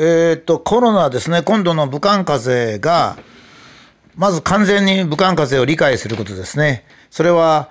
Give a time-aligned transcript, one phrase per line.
[0.00, 3.18] えっ、と、コロナですね、今度の武漢風邪が、
[4.14, 6.84] まず完全に武漢風邪を理解することですね。
[7.10, 7.68] それは、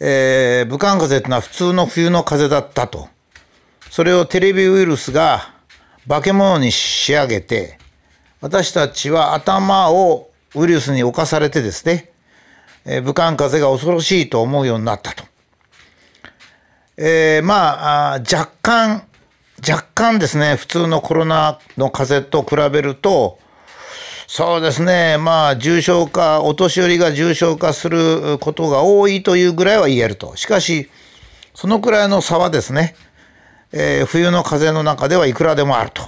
[0.00, 3.08] えー、武漢風邪というのは普通の冬の風邪だったと。
[3.90, 5.54] それをテレビウイルスが
[6.08, 7.78] 化け物に仕上げて、
[8.40, 12.10] 私たちは頭をウイルスに侵されてですね、
[12.86, 15.22] えー、武漢風邪が恐ろしいと思うようになったと。
[16.96, 19.07] えー、まあ若干、
[19.66, 23.38] 若干ですね、普通のコロナの風邪と比べると、
[24.26, 30.36] そうですね、まあ、重症化、お年寄りが重症化することが多いというぐらいは言えると。
[30.36, 30.90] しかし、
[31.54, 32.94] そのくらいの差はですね、
[33.72, 36.02] えー、冬の風の中ではいくらでもあると。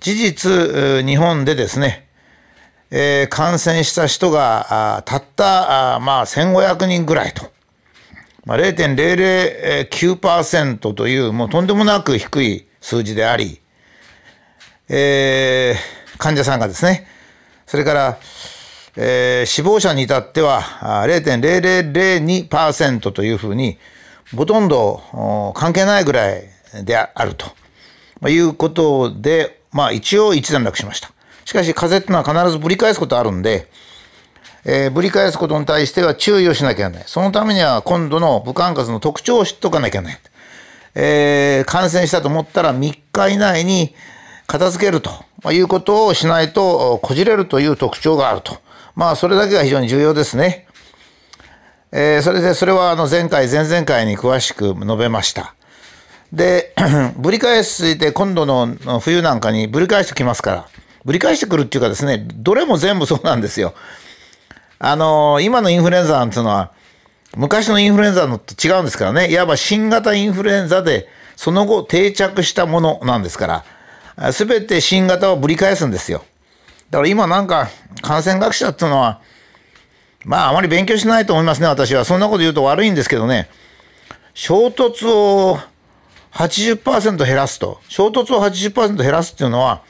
[0.00, 2.06] 事実、日本でですね、
[2.90, 7.50] えー、感染した人がたったあまあ1500人ぐらいと。
[8.46, 13.60] まあ、0.009%というもうとんでもなく低い数字であり、
[14.88, 17.08] えー、患者さんがですね、
[17.66, 18.18] それから、
[18.96, 20.60] えー、死亡者に至っては
[21.06, 23.78] 0.0002%というふうに、
[24.36, 25.02] ほとんど
[25.56, 26.44] 関係ないぐらい
[26.84, 27.46] であると、
[28.28, 31.10] いうことで、まあ一応一段落しました。
[31.44, 33.68] しかし風邪っていうのは必ずぶり返すことあるんで、
[34.68, 37.04] えー、ぶり返すことに対しては注意をしなきゃいけない。
[37.06, 40.18] そのためには今度の武漢風邪の特徴を知っとかなきゃいけない。
[40.96, 43.94] えー、感染したと思ったら3日以内に
[44.48, 48.58] 片付けるということをしないとこじれるという特徴があると。
[48.96, 50.66] まあそれだけが非常に重要ですね。
[51.92, 55.54] えー、それでそれはあの前回前々回に詳しく述べました。
[56.32, 56.74] で、
[57.16, 60.68] ぶり返して今度の冬なんかにぶり返してきますから、
[61.04, 63.74] ぶり返してくるっていうかですね、どれも全部そうなんですよ。
[64.78, 66.72] あのー、今のインフルエンザっていうのは、
[67.36, 69.30] 昔のインフルエンザのと違うんですからね。
[69.30, 73.64] いわば新型インフルエンザで、その後定着したものなんですか
[74.16, 76.24] ら、すべて新型をぶり返すんですよ。
[76.90, 77.68] だから今なんか
[78.00, 79.20] 感染学者っていうのは、
[80.24, 82.04] まああまり勉強しないと思いますね、私は。
[82.04, 83.48] そんなこと言うと悪いんですけどね、
[84.34, 85.58] 衝突を
[86.32, 87.80] 80%減らすと。
[87.88, 89.82] 衝突を80%減らすっていうのは、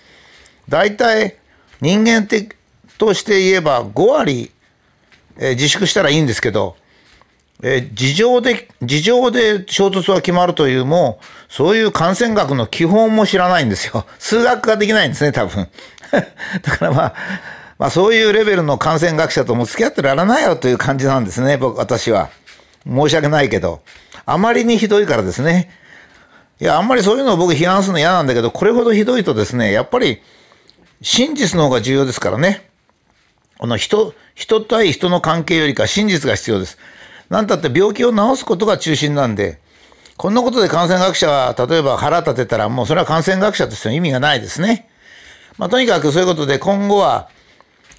[0.69, 1.37] 大体
[1.81, 2.55] 人間的
[2.99, 4.51] として言えば5割
[5.39, 6.77] えー、自粛したらいいんですけど、
[7.63, 14.07] えー、事情で、事情で衝突は決まるというも、そういう感染学の基本も知らないんですよ。
[14.19, 15.69] 数学ができないんですね、多分。
[16.63, 17.15] だからまあ、
[17.79, 22.31] まあそういうレベルの感染学者とも付き合ってられないよという感じなんですね、僕、私は。
[22.87, 23.81] 申し訳ないけど。
[24.25, 25.71] あまりにひどいからですね。
[26.61, 30.23] いや、あんまりそういうのを僕批判するの嫌なんだけど、これほどひどいとですね、やっぱり
[31.03, 32.69] 真実の方が重要ですからね。
[33.59, 36.79] この人、人対人の関係よりか真実が必要です。
[37.31, 39.59] なんたって病気を治すことが中心なんで、
[40.17, 44.89] こんなことで感染学者は例えば腹立てたらもうそれは感染学者としての意味がないですね。
[45.59, 47.29] まあとにかくそういうことで今後は、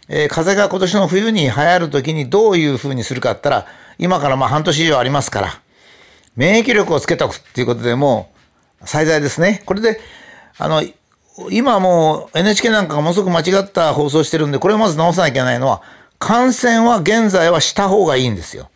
[0.09, 3.67] えー、風邪が今年の冬に流行る時にどういうふうにするかったら、
[3.99, 5.61] 今からまあ半年以上ありますから、
[6.35, 8.31] 免疫力をつけておくっていうことでも
[8.81, 9.63] う最大ですね。
[9.65, 9.99] これで、
[10.57, 10.83] あの、
[11.51, 15.81] 今もう NHK なんかがものすごく間違った放送してるんで、これをまず直さなきゃいけないのは、
[16.19, 18.69] 感染は現在はした方がいいんですよ。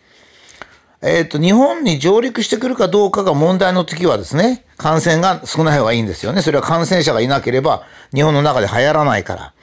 [1.02, 6.44] えっ、ー、と、日本に上陸してくるかどうかが問題の時はですね、感染が少ない方がいいんですよね。
[6.44, 7.84] それは感染者がいなければ、
[8.14, 9.54] 日本の中で流行らないから。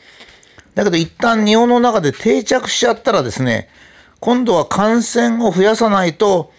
[0.74, 3.68] だけど一旦日本の中で定着しちゃったらですね、
[4.20, 6.52] 今度は感染を増やさないと、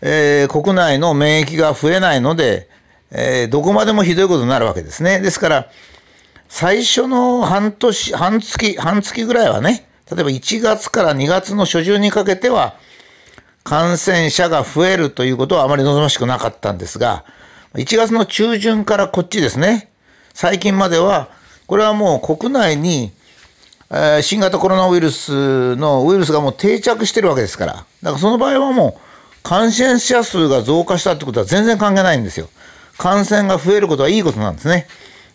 [0.00, 2.68] えー、国内の免疫が増えないので、
[3.14, 5.20] えー、どこまでもひどいことになるわけですね。
[5.20, 5.68] ですから、
[6.48, 12.74] 最初の半年、半月、半月ぐらいはね、例えば1月から2月の初旬にかけては、
[13.64, 17.24] 感染者が増えるということはあまり望ましくなかったんですが、
[17.74, 19.90] 1月の中旬からこっちですね、
[20.34, 21.28] 最近までは、
[21.66, 23.12] これはもう国内に、
[23.90, 32.48] えー、新型コロナウイルスのウイルスがもう定着してるわけですから、だからその場合はもう感染者数が増加したってことは全然関係ないんですよ。
[33.02, 34.86] 感染が増えることはいいことなんですね。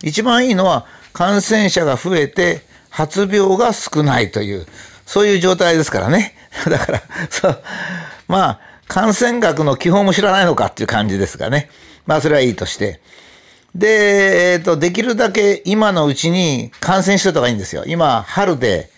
[0.01, 4.65] 一番いいのは感染者が増えて発病が少ないという、
[5.05, 6.33] そういう状態ですからね。
[6.63, 7.63] だから、そう、
[8.29, 11.69] まあ、感染学の基本も知らないのかっていう感じですがね。
[12.05, 13.01] まあ、それはいいとして。
[13.75, 17.83] で、えっ、ー、と、できるだけ今のうちに感染してた方がいいんですよ。
[17.85, 18.89] 今、春で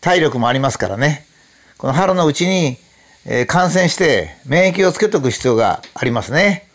[0.00, 1.26] 体力もありますからね。
[1.76, 2.78] この春のうちに、
[3.26, 6.65] えー、感染して免疫をつけとく必要がありますね。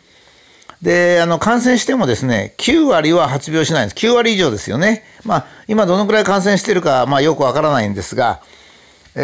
[0.82, 4.06] で、あの、感染してもですね、9割は発病しないんです。
[4.08, 5.04] 9割以上ですよね。
[5.24, 8.42] まあ、今どのくらい感染してるか、まあ、よくわからないんですが、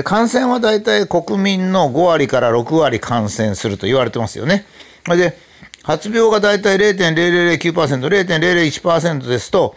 [0.03, 4.65] 感染は大体国民の5割から6割感染すると言われてますよね。
[5.07, 5.37] で、
[5.83, 9.75] 発病が大体0.0009%、0.001%ですと、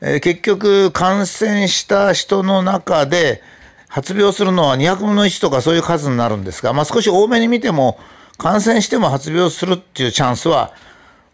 [0.00, 3.42] えー、結局感染した人の中で
[3.88, 7.98] 発病するのは200分の1とかそういう数になるんですが、まあ、少し多めに見ても
[8.38, 10.72] 感染しても発病するっていうチャンスは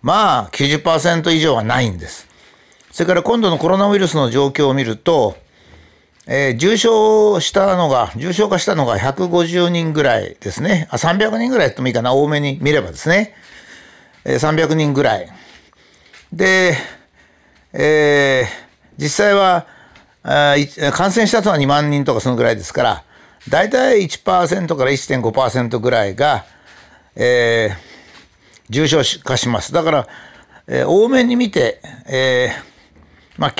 [0.02, 2.28] まあ90%以上はないんです。
[2.90, 5.36] それから今度のコロナウイルスの状況を見ると、
[6.26, 10.86] えー、重症したのが、重症化したのが150人ぐらいですね。
[10.90, 13.34] あ、300人ぐらいってもいいかな、多めに見ればですね。
[14.24, 15.28] えー、300人ぐらい。
[16.32, 16.76] で、
[17.72, 19.66] えー、実際は
[20.22, 20.54] あ
[20.92, 23.04] 感染した人は2万人とかそのぐらいですから、
[23.48, 26.44] 大体1%から1.5%ぐらいが、
[27.16, 27.76] えー、
[28.70, 29.72] 重症化します。
[29.72, 30.08] だから、
[30.66, 33.54] えー、多めに見て、えー、まあ、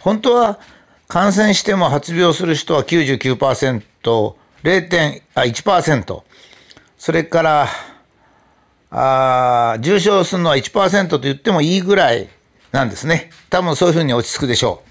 [0.00, 0.60] 本当は
[1.08, 3.82] 感染しても発病する人は99%、
[4.62, 6.22] 0.1%、
[6.98, 7.68] それから、
[8.94, 12.28] あ重症するのは1%と言ってもいいぐらい
[12.72, 13.30] なんですね。
[13.48, 14.82] 多分そういうふうに落ち着くでしょ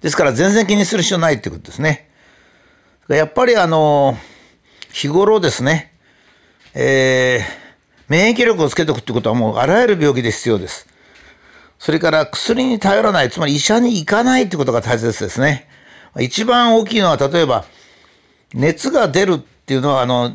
[0.00, 0.02] う。
[0.02, 2.08] ですから全然気にする必要ないってことですね。
[3.08, 4.16] やっぱりあの、
[4.92, 5.92] 日頃ですね、
[6.74, 7.42] えー、
[8.08, 10.86] 免疫力をつけておくってことはもうあらゆる病気で必要です。
[11.78, 15.68] それから薬に頼らない、つまり医者に行かないってことが大切ですね。
[16.18, 17.64] 一番大きいのは例えば、
[18.54, 20.32] 熱が出るっていうのは、あの、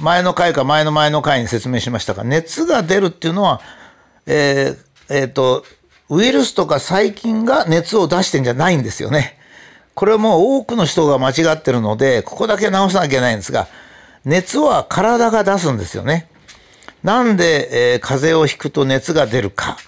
[0.00, 3.60] 前の回か前の前の回に説明しましたが、熱が出るっていうのは、
[4.26, 5.64] えー、えー、と、
[6.08, 9.38] ウイルスとか細菌が熱を出してんじゃないんですよね。
[9.94, 13.68] これはもう多くの人が間違ってるので、ここだけ直さなきゃいけないんですが、
[14.28, 16.28] 熱は体が出すんですよね。
[17.02, 19.78] なんで、えー、風邪をひくと熱が出るか。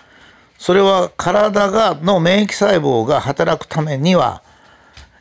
[0.57, 4.43] それは体がの免疫細胞が働くためには、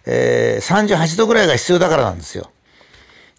[0.06, 2.50] えー、38度ぐらいが必要だからなんですよ。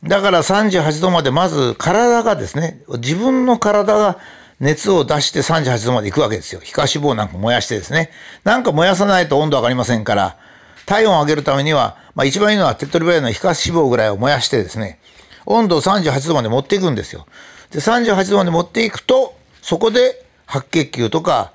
[0.04, 4.18] だから38度までまず体がですね、自分の体が
[4.60, 6.60] 熱を出して38度まで行くわけですよ。
[6.62, 8.10] 皮下脂肪なんか燃やしてですね。
[8.44, 10.36] なんか燃やさないと温度上がりませんから、
[10.84, 14.99] 体温を上げるためには、まあ一番いいのは手っ取り早いのは皮下脂肪ぐらいを燃やしてですね、
[15.46, 17.26] 温度を38度まで持っていくんですよ。
[17.70, 21.52] で、38度まで持っていくと、そこで白血球とか、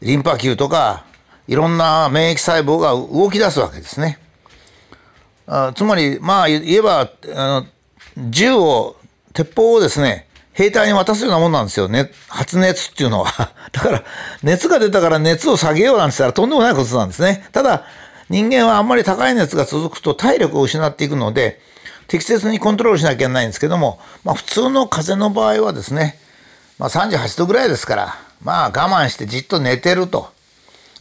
[0.00, 1.04] リンパ球とか、
[1.48, 4.18] いろんな免疫細胞が動き出すわけですね。
[5.46, 7.66] あつまり、まあ言えば、あの
[8.30, 8.96] 銃を、
[9.32, 12.10] 鉄砲をですね、兵隊に渡すようなもんなんですよね。
[12.28, 13.52] 発熱っていうのは。
[13.72, 14.04] だから、
[14.42, 17.46] 熱が出たから熱を下げようなんて言ったらとんでもないことなんですね。
[17.52, 17.84] ただ、
[18.28, 21.60] 人間はあんまり高い熱が続くと体力を失っていくので、
[22.12, 26.18] 適切にコントロールしなきゃいけないんですけども、まあ普通の風邪の場合はですね、
[26.78, 30.28] まあ38度ぐらいですから、まあ我慢してじっと寝てると。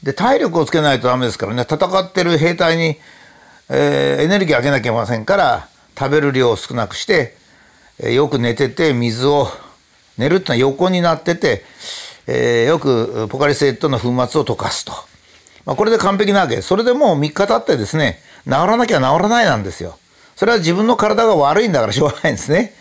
[0.04, 2.96] で、体力をつけないとダメですからね、戦ってる兵隊に、
[3.68, 5.68] えー、エネルギー上げなきゃいけませんから、
[6.00, 7.36] 食べる量を少なくして、
[8.00, 9.50] えー、よく寝てて水を、
[10.18, 11.66] 寝るってのは横になってて、
[12.26, 14.94] えー、よくポカリスエットの粉末を溶かすと。
[15.66, 16.70] まあ、これで完璧なわけです。
[16.70, 19.98] それでもう3日経ってですね、治らなきゃ治らないなんですよ。
[20.42, 22.74] それは自分の体が悪いんだからしょうがないんですね。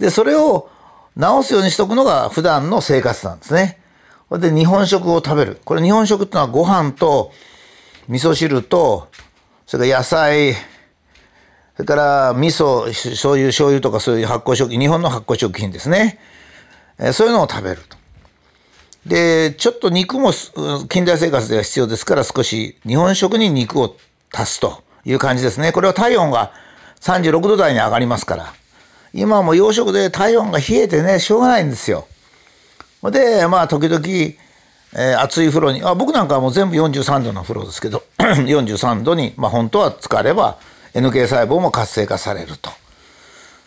[0.00, 0.68] で、それを
[1.16, 3.78] 治すようにしとくのが普段の生活なんですね。
[4.28, 5.60] これで日本食を食べる。
[5.64, 7.30] これ日本食ってのはご飯と
[8.08, 9.06] 味噌汁と、
[9.68, 10.54] それから野菜、
[11.76, 16.18] それから味噌、醤油、醤油とかそういう発酵食品、日本の発酵食品ですね。
[16.98, 17.96] えそういうのを食べると。
[19.06, 20.32] で、ちょっと肉も
[20.88, 23.94] 近代生活では必要ですから少し日本食に肉を
[24.32, 25.70] 足すという感じですね。
[25.70, 26.65] これは体温が
[27.00, 28.52] 36度台に上がりますから。
[29.12, 32.06] 今も洋食で体温が冷えてね、しょうがないんですよ。
[33.02, 34.04] で、まあ、時々、
[34.98, 40.58] えー、熱い風呂に、あ僕なんかはもう全部43度の風呂ですけど、 43度に、まあ、本当は浸かれば、
[40.94, 42.70] NK 細胞も活性化されると。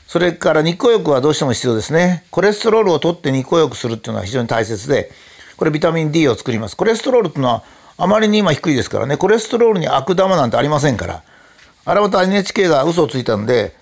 [0.08, 2.26] それから日光浴はどうしても必要ですね。
[2.32, 5.12] コレステロールを取って日光浴するっていうのは非常に大切で、
[5.56, 6.76] これビタミン D を作ります。
[6.76, 7.64] コレステロールっていうのは
[7.98, 11.22] あまりに今低いですからね、コレステロールに悪玉なんてありませんから。
[11.90, 13.74] あれまた NHK が嘘をついたんで、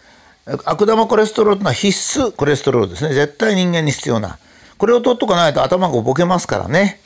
[0.64, 3.14] 悪玉コレステロールというのは必須コレステロールですね。
[3.14, 4.40] 絶対人間に必要な。
[4.78, 7.02] これを取っとかないと頭がボケますからね。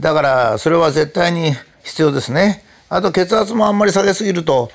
[0.00, 1.52] だから、それは絶対に
[1.84, 2.64] 必要ですね。
[2.88, 4.72] あと血圧もあんまり下げすぎると、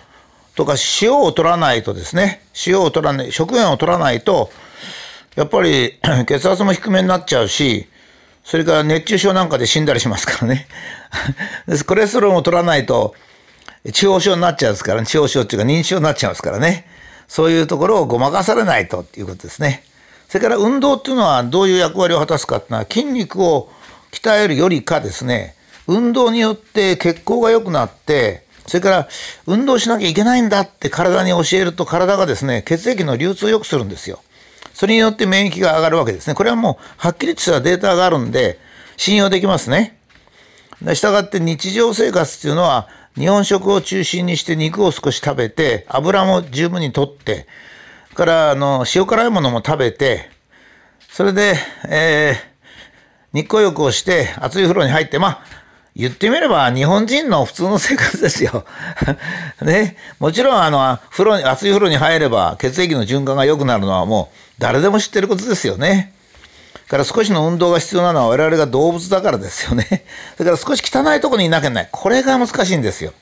[0.55, 4.51] とか塩を取らないとですね、塩を取らない、食塩を取らないと、
[5.35, 7.89] やっぱり 血圧も低めになっちゃうし、
[8.45, 10.69] それから熱中症なんかで死んだりしますからね。
[11.85, 13.15] コレステロールを取らないと、
[13.91, 16.87] 地方症になっちゃうんですから、ね、地方症っていうか認知症になっちゃいますからね。
[17.27, 19.83] そういうところをごまかされないということですね。
[20.27, 23.69] それから運動っていうのはどういう役割を果たすかっていうのは筋肉を
[24.11, 25.55] 鍛えるよりかですね、
[25.87, 29.07] 運動によって血行が良くなって、それから
[29.45, 34.21] 運動しなきゃいけないんだって体に教えると体がですね、血液の流通を良くするんですよ。
[34.73, 36.33] それによって免疫が上がるわけですね。
[36.33, 38.59] これはもうはっきりとしたデータがあるんで
[38.97, 39.97] 信用できますね。
[40.93, 47.47] したがって日常生活っていうのは日本食を中心にして肉を少し食べて油も十分にとって
[48.13, 50.29] からあの塩辛いものも食べて
[51.09, 51.55] それで、
[51.87, 55.43] えー、日光浴をして熱い風呂に入ってまあ
[55.95, 58.65] 言ってみれば日本人の普通の生活ですよ。
[59.63, 59.95] ね。
[60.19, 66.13] もちろんあの風呂に熱い風呂に入れば血液の循環が良くなるのはもう誰でも知ってることですよね。
[66.87, 70.05] から少しの運動が必要なのは我々が動物だからですよね。
[70.37, 71.89] だから少し汚いところにいなきゃない。
[71.91, 73.13] これが難しいんですよ。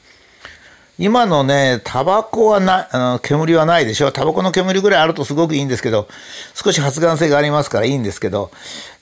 [0.99, 4.11] 今のね、タバコはな、あの、煙はないでしょ。
[4.11, 6.07] タバコの煙ぐらいあるとすごくいいんですけど、
[6.53, 8.51] 少し発がん性がありますからいいんですけど、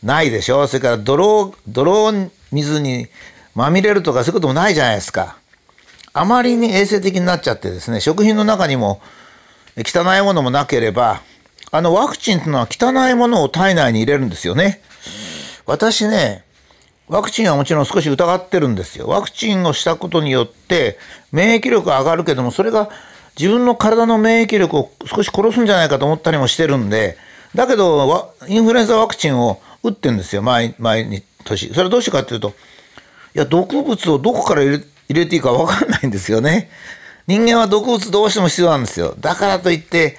[0.02, 0.68] ないでしょ。
[0.68, 2.14] それから泥、泥
[2.52, 3.10] 水に
[3.56, 5.36] まみれるとかそういうこともないじゃないですか。
[6.14, 9.02] あまりに衛生的になっちゃってですね、食品の中にも
[9.78, 11.22] 汚いものもなければ、
[11.72, 14.82] あのワクチンっていうのは汚いものを体内に入れるんですよね。
[15.66, 16.44] 私ね、
[17.08, 19.08] ワクチンはもちろん少し疑ってるんですよ。
[19.08, 20.98] ワクチンをしたことによって
[21.32, 22.90] 免疫力が上がるけども、それが
[23.40, 27.18] 自分の体の免疫力を少し殺すんじゃないかと思ったりもしてるんで、
[27.56, 31.70] だけど、インフルエンザワクチンを打ってるんですよ、毎毎年。
[31.70, 32.54] それはどうしてかっていうと、
[33.34, 36.70] いや、毒物をどこから入れていいか分かんないんですよね。
[37.28, 39.16] 人間は毒物どうしても必要なんですよ。
[39.20, 40.18] だからといって、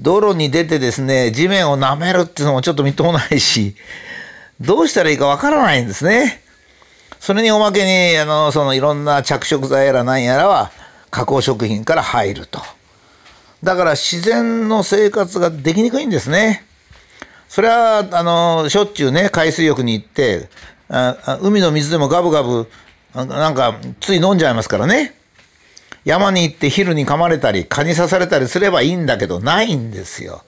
[0.00, 3.76] 道路に出てですね、地面を舐めるっていうのもちょっとみっともないし、
[4.60, 6.42] どうしたらいいかわからないんですね。
[7.18, 10.70] それにおまけに、あの、そのいろんな着色剤やら何やらは
[11.10, 12.60] 加工食品から入ると。
[13.62, 16.64] だから自然の生活ができにくいんですね。
[17.48, 20.48] それは、あの、しょっちゅうね、海水浴に行って、
[20.88, 22.70] あ海の水でもガブガブ、
[23.14, 25.14] なんか、つい飲んじゃいますからね。
[26.04, 30.42] 山に行って昼に噛まれたり、蚊に刺されたりすればいいんだけど、ないんですよ。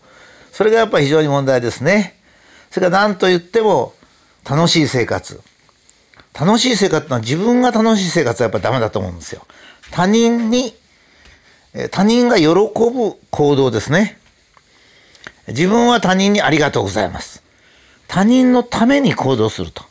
[0.52, 2.16] それがやっぱり非常に問題ですね。
[2.70, 3.94] それから何と言っても、
[4.48, 5.40] 楽しい生活。
[6.38, 9.46] 楽しい生活のは自分が楽しい生活はやっぱダメだと思うんですよ。
[9.90, 10.74] 他人に、
[11.90, 14.18] 他人が喜ぶ行動ですね。
[15.48, 17.42] 自分は他人にありがとうございます。
[18.08, 19.84] 他人のために行動すると。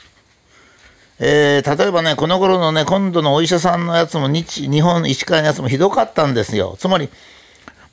[1.23, 6.75] えー、例えばね、この頃のね、今度のお医者さんのやつも日、日本医師会のやつもひどかったんですよ。
[6.79, 7.09] つまり、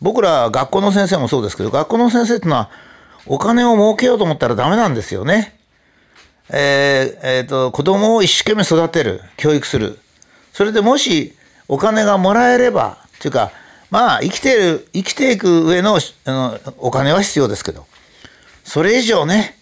[0.00, 2.70] 僕ら学校の先生もそうですけど、学校の先生ってのは、
[3.26, 5.58] お金を儲けようと思ったらダメなんですよね。
[6.48, 9.98] えー、えー、と、子供を一生懸命育てる、教育する。
[10.54, 11.36] それでもし
[11.68, 13.50] お金がもらえれば、というか、
[13.90, 17.86] まあ、生きてる、生きていく上のあのお金は必要ですけど、
[18.64, 19.58] それ以上ね、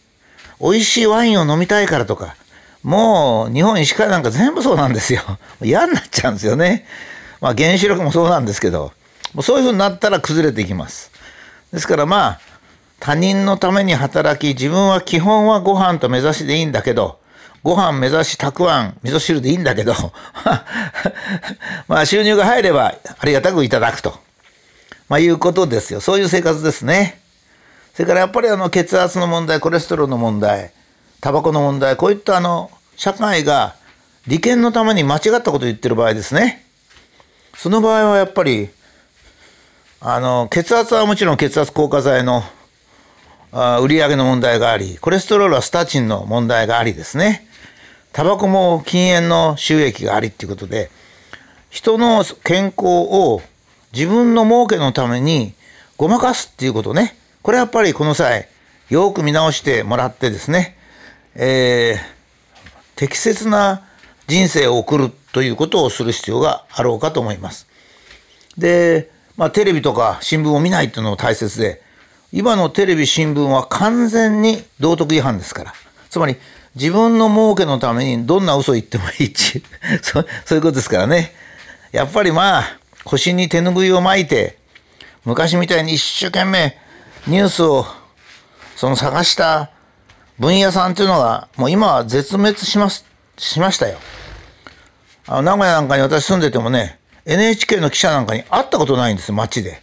[0.61, 2.37] 美味しいワインを飲みたいからとか、
[2.87, 5.21] もう日本医師会なんか全部そうなんですよ。
[5.61, 6.87] 嫌になっちゃうんですよね。
[7.41, 8.93] まあ原子力もそうなんですけど、
[9.35, 11.11] もうそういうふうになったら崩れていきます。
[11.73, 12.41] ですからまあ、
[13.01, 17.19] 他人のために働き、自分は基本はご飯と目指しでいいんだけど、
[17.65, 19.93] ご飯目指したくあん、味噌汁でいいんだけど、
[21.89, 24.17] まあ収入が入ればありがたくいただくと。
[25.09, 26.01] まあいうことですよ。
[26.01, 27.21] そういう生活ですね。
[27.95, 30.71] それからやっぱりあの血圧の問題、コレステロールの問題、
[31.21, 33.77] タバコの問題、こういったあの社会が
[34.27, 36.65] 利権のために間違ったことを言ってる場合ですね。
[37.57, 38.69] その場合はやっぱり、
[40.01, 42.43] あの、血圧はもちろん血圧硬化剤の
[43.53, 47.47] あ売上げの問題があり、コレステロールはスタチンの問題がありですね。
[48.13, 50.91] タバコも禁煙の収益がありっていうことで、
[51.71, 53.43] 人の健康を
[53.93, 55.55] 自分の儲けのために
[55.97, 57.17] ごまかすっていうことね。
[57.43, 58.49] これやっぱりこの際、
[58.91, 60.77] よく見直してもらってですね、
[61.35, 62.16] えー、
[62.97, 63.83] 適切な
[64.27, 67.69] 人生を送るということをする必要があろうかと思います。
[68.59, 71.83] で、まあ、テレビとか新聞を見ないというのも大切で、
[72.33, 75.75] 今のテレビ新聞は完全に道徳違反ですから。
[76.11, 76.37] つまり、
[76.75, 80.25] 自分の儲けのためにどんな嘘を言ってもいいっていう そ、う
[80.55, 81.35] いうことですからね。
[81.93, 84.59] やっぱりまあ、腰に手ぬぐいを巻いて、
[85.25, 86.77] 昔みたいに一生懸命
[87.27, 87.87] ニュースを
[88.77, 89.71] その探した
[90.39, 93.05] 分野さんっていうのが、もう今は絶滅します、
[93.39, 93.99] しましたよ。
[95.27, 99.83] あの、名古屋なんかに私住んでてもね、NHK の記者なんかに会ったことないんですよ、街で。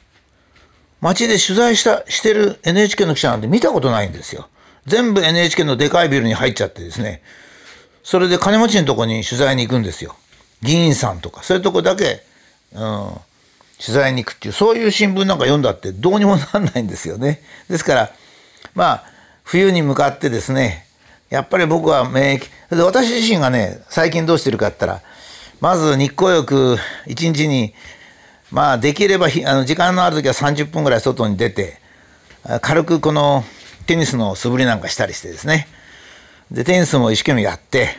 [1.02, 4.48] 街で取材した、してる NHK の記者なんて見たことないんですよ。
[4.86, 7.22] 全部 NHK のでかいビルに入っちゃってですね。
[8.04, 10.16] それで金持ちのとこに取材に行くんですよ。
[10.62, 12.22] 議員さんとか、そういうとこだけ、
[12.74, 13.14] うん、
[13.80, 17.42] 取材に行くっていう、そういう新聞なんか読んだってどうにもなんないんですよね。
[17.70, 18.12] ですから、
[18.76, 19.13] まあ、
[19.44, 20.86] 冬に向かってですね、
[21.30, 25.02] やっぱり僕は免疫、で私自身がね、最近どうしてるかって言ったら、
[25.60, 27.74] まず日光浴一日に、
[28.52, 31.80] まあできればあの時間のある時は30分ぐらい外に出て、
[32.62, 33.44] 軽くこの
[33.88, 35.68] テニスの素振りなんかしたりしてですね。
[36.52, 37.90] で、テニスも一生懸命やって、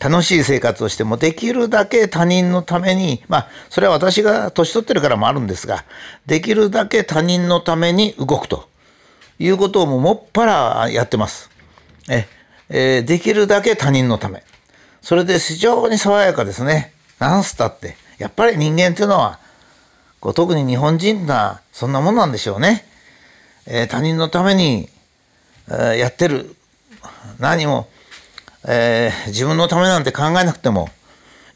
[0.00, 5.84] 楽しい生活をしてもできるだけ他人のために、まあ、それは私が年取ってるからもあるんですが、
[6.26, 8.68] できるだけ他人のために動くと
[9.38, 11.50] いうことをももっぱらやってます。
[12.08, 12.26] え、
[12.68, 14.42] えー、できるだけ他人のため。
[15.02, 16.92] それで非常に爽やかですね。
[17.18, 17.96] なんすたって。
[18.18, 19.38] やっぱり人間っていうのは、
[20.20, 22.86] こう特に日本人な、そんなもんなんでしょうね。
[23.66, 24.88] えー、他人のために、
[25.68, 26.54] えー、やってる。
[27.38, 27.88] 何も、
[28.66, 30.88] えー、自分のためなんて考えなくても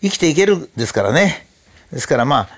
[0.02, 1.46] 生きていけるですからね。
[1.92, 2.48] ですからまあ、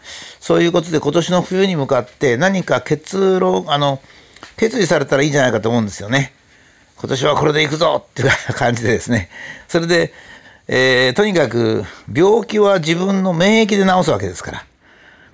[0.41, 4.01] そういうことで今年の冬に向かって何か結論、あの、
[4.57, 6.33] 決意されたらいいんじゃないかと思うんですよね。
[6.97, 9.31] 今年はこれで行くぞっていう感じでですね。
[9.69, 10.13] それで、
[10.69, 14.65] えー、とにかく病気は自分の免疫で治すわけですから。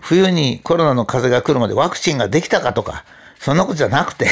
[0.00, 3.04] 冬にコロナの風が来るまでワクチンができたかとか、
[3.40, 4.30] そんなことじゃなくて、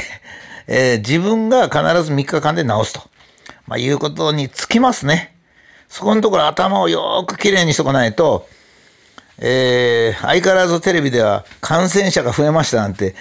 [0.69, 3.00] えー、自分が必ず3日間で治すと。
[3.66, 5.35] まあ、いうことにつきますね。
[5.88, 8.49] そこのところ頭をよくきれいにしとかないと、
[9.38, 13.14] えー、相変わらずテレビでは感染者が増えましたなんて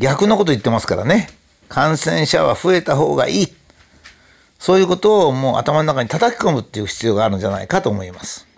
[0.00, 1.28] 逆のこと言ってますからね。
[1.68, 3.48] 感染者は増えた方がいい。
[4.58, 8.48] そういうことをもう頭の中に叩き込むっていう必要があるんじゃないかと思います。